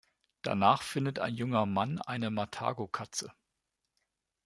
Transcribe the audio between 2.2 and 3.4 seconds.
Marthago-Katze.